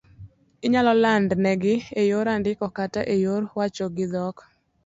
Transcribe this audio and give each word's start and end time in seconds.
Inyalo 0.65 0.91
landnigi 1.03 1.75
eyor 2.01 2.25
andiko 2.35 2.65
kata 2.77 3.01
eyor 3.15 3.41
wacho 3.57 3.85
gi 3.95 4.05
dhok 4.13 4.37